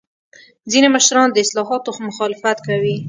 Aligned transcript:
ځینې 0.71 0.87
مشران 0.95 1.27
د 1.31 1.37
اصلاحاتو 1.45 1.91
مخالفت 2.07 2.57
کوي. 2.67 2.95